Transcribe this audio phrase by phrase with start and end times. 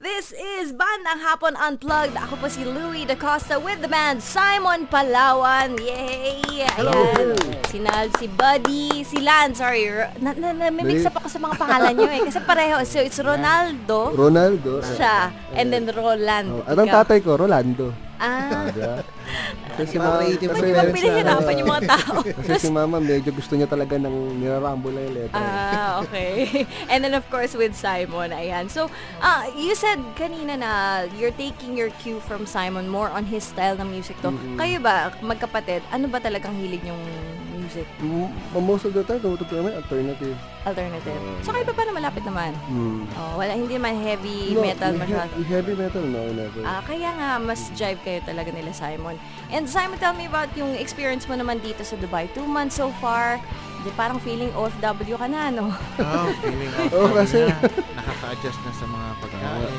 [0.00, 2.16] This is Bandang Hapon Unplugged.
[2.16, 5.76] Ako po si Louie DaCosta with the band Simon Palawan.
[5.76, 6.64] Yay!
[6.64, 7.36] Ayan.
[7.68, 9.92] Si Nal, si Buddy, si Lan, sorry.
[10.24, 12.24] Na, na, na, may mix up ako sa mga pangalan nyo eh.
[12.24, 12.80] Kasi pareho.
[12.88, 14.80] So, it's Ronaldo, Ronaldo.
[14.96, 16.48] siya, and then Roland.
[16.48, 16.96] Oh, at ang Ikaw.
[17.04, 17.92] tatay ko, Rolando.
[18.20, 18.68] Ah?
[19.80, 22.14] Kasi si mama, Ba't kasi, niyo ba pinahirapan yung mga tao?
[22.44, 25.40] kasi si mama medyo gusto niya talaga ng nirarambo lang yung letter.
[25.40, 26.66] Ah, okay.
[26.92, 28.68] And then of course with Simon, ayan.
[28.68, 28.92] So,
[29.24, 30.72] uh, you said kanina na
[31.16, 34.36] you're taking your cue from Simon more on his style ng music to.
[34.60, 37.00] Kayo ba, magkapatid, ano ba talagang hilig yung
[37.70, 37.86] music?
[38.02, 40.34] M- most of the time, tumutok namin alternative.
[40.60, 41.20] Alternative.
[41.40, 42.50] So kayo pa paano malapit naman?
[42.66, 43.06] Hmm.
[43.14, 45.30] Oh, wala, hindi naman heavy No, metal he- masyado.
[45.32, 46.60] he- Heavy metal, no, never.
[46.62, 49.14] Ah, kaya nga, mas jive kayo talaga nila, Simon.
[49.48, 52.26] And Simon, tell me about yung experience mo naman dito sa Dubai.
[52.28, 53.38] Two months so far.
[53.80, 55.70] Di parang feeling OFW ka na, no?
[55.96, 57.56] Oh, feeling out Oo, kasi- na.
[57.96, 59.72] Nakaka-adjust na sa mga pagkain.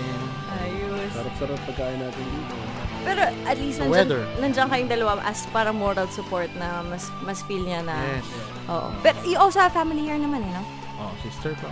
[0.54, 1.10] Ayos.
[1.12, 2.55] Sarap-sarap pagkain natin dito.
[3.02, 4.21] Pero at least nandiyan, weather.
[4.38, 7.98] nandiyan kayong dalawa as parang moral support na mas mas feel niya na.
[7.98, 8.27] Yes.
[8.70, 8.90] Oo.
[9.02, 10.63] Pero you also have family here naman eh, no?
[11.02, 11.66] Oh, sister ko.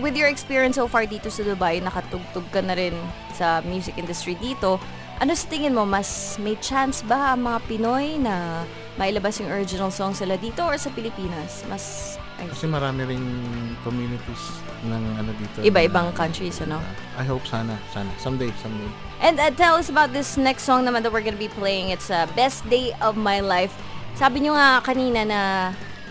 [0.00, 2.96] With your experience so far dito sa Dubai, nakatugtog ka na rin
[3.32, 4.80] sa music industry dito.
[5.16, 8.64] Ano sa tingin mo, mas may chance ba ang mga Pinoy na
[9.00, 11.64] mailabas yung original song sila dito or sa Pilipinas?
[11.68, 13.26] Mas ay, Kasi marami ring
[13.80, 14.42] communities
[14.82, 15.56] ng ano dito.
[15.60, 16.76] iba-ibang na- countries, ano?
[17.14, 18.12] I hope sana, sana.
[18.16, 18.88] Someday, someday.
[19.18, 21.88] And uh, tell us about this next song naman that we're gonna be playing.
[21.88, 23.72] It's uh, Best Day of My Life.
[24.12, 25.40] Sabi nyo nga kanina na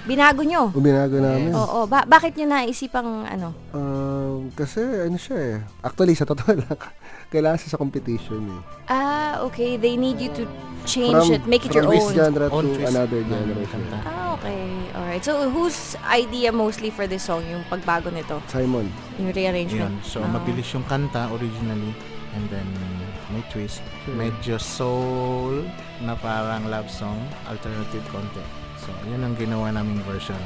[0.03, 0.69] binago nyo.
[0.71, 1.49] Uminago namin.
[1.51, 3.53] Oo, ba- bakit nyo naisipang ano?
[3.69, 5.57] Um, kasi ano siya eh.
[5.81, 6.77] Actually, sa totoo lang,
[7.33, 8.61] kailangan siya sa competition eh.
[8.85, 9.04] Ah,
[9.43, 9.77] okay.
[9.77, 10.43] They need you to
[10.85, 12.13] change it, make it from your this own.
[12.13, 13.71] genre Own to twist another ng genre siya.
[13.73, 13.97] kanta.
[14.05, 14.61] Ah, okay.
[14.93, 15.23] Alright.
[15.23, 18.37] So, whose idea mostly for this song, yung pagbago nito?
[18.47, 18.85] Simon.
[19.17, 19.97] Yung rearrangement?
[19.97, 20.05] Yun.
[20.05, 20.29] So, Ah.
[20.29, 21.91] mabilis yung kanta originally.
[22.35, 22.67] And then,
[23.31, 23.79] may twist.
[24.05, 25.63] Medyo soul
[25.99, 27.17] na parang love song.
[27.47, 28.43] Alternative konti.
[28.77, 30.37] So, yun ang ginawa naming version.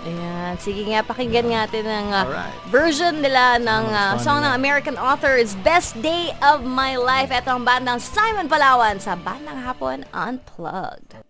[0.00, 0.56] Ayan.
[0.56, 2.56] Sige nga, pakinggan nga natin ang uh, Alright.
[2.72, 4.56] version nila ng uh, song ng.
[4.56, 7.28] American authors, Best Day of My Life.
[7.28, 11.20] Ito ang bandang Simon Palawan sa Bandang Hapon Unplugged.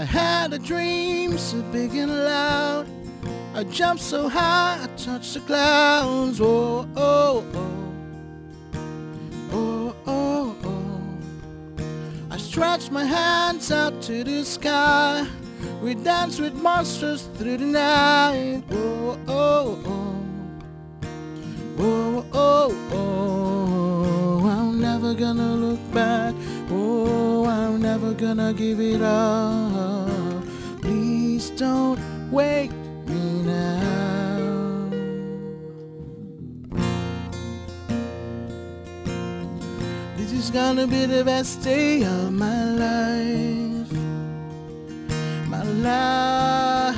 [0.00, 2.86] I had a dream so big and loud.
[3.54, 6.40] I jumped so high, I touched the clouds.
[6.40, 7.92] Oh, oh, oh.
[9.52, 11.02] Oh, oh, oh.
[12.30, 15.26] I stretched my hands out to the sky.
[15.82, 18.62] We danced with monsters through the night.
[18.70, 20.16] Oh, oh, oh.
[21.78, 24.48] Oh, oh, oh.
[24.48, 26.34] I'm never gonna look back.
[26.70, 27.19] Oh,
[27.92, 30.44] never gonna give it up.
[30.80, 31.98] Please don't
[32.30, 32.70] wake
[33.08, 34.90] me now.
[40.16, 43.92] This is gonna be the best day of my life.
[45.52, 46.94] My life.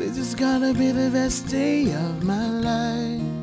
[0.00, 3.41] This is gonna be the best day of my life.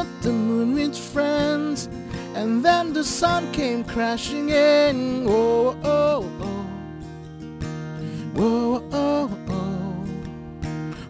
[0.00, 1.88] Held the moon with friends,
[2.34, 5.26] and then the sun came crashing in.
[5.28, 6.64] Oh, oh, oh.
[8.34, 10.04] Whoa, oh, oh.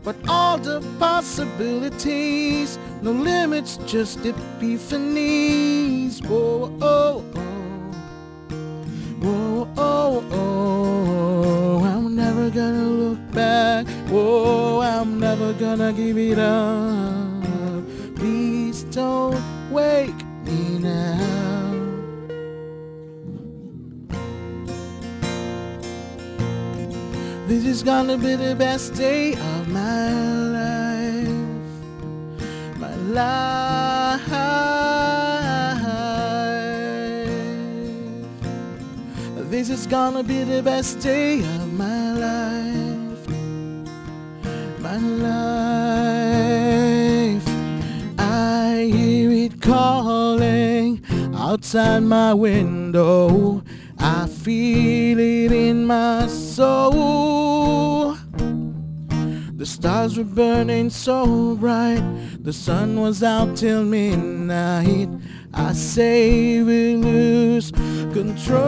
[0.03, 6.21] But all the possibilities, no limits, just epiphanies.
[6.27, 7.41] Whoa, oh, oh.
[9.23, 13.87] Whoa, oh, oh, I'm never gonna look back.
[14.09, 17.10] Whoa, I'm never gonna give it up.
[19.71, 21.41] Wake me now.
[27.47, 30.13] This is gonna be the best day of my
[30.59, 31.29] life.
[32.79, 34.01] My life.
[39.51, 43.29] This is gonna be the best day of my life.
[44.81, 46.10] My life.
[51.51, 53.61] Outside my window.
[53.99, 58.15] I feel it in my soul.
[59.57, 62.05] The stars were burning so bright.
[62.45, 65.09] The sun was out till midnight.
[65.53, 67.73] I say we lose
[68.13, 68.61] control.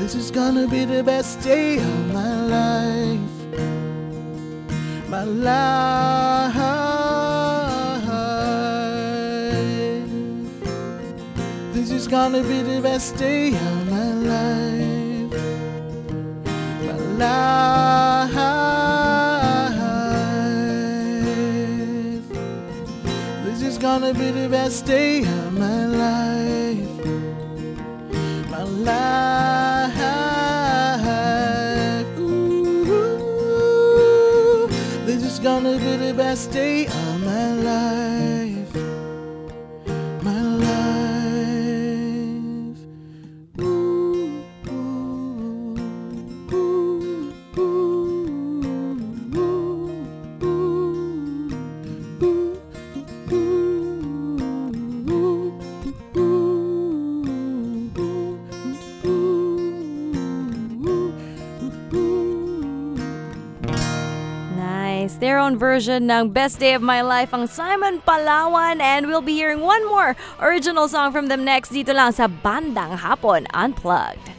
[0.00, 1.78] This is gonna be the best day
[5.24, 6.54] life.
[11.72, 15.32] This is gonna be the best day of my life.
[16.86, 18.34] My life.
[23.44, 27.06] This is gonna be the best day of my life.
[28.50, 29.73] My life.
[35.44, 38.53] Gonna be the best day of my life.
[65.04, 65.20] Nice.
[65.20, 69.36] Their own version ng Best Day of My Life ang Simon Palawan and we'll be
[69.36, 74.33] hearing one more original song from them next dito lang sa Bandang Hapon Unplugged.